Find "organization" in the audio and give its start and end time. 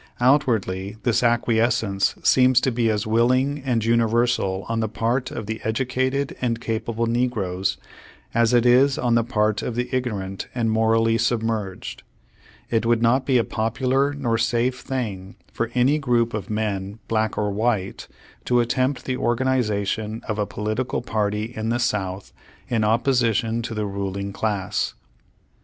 19.17-20.23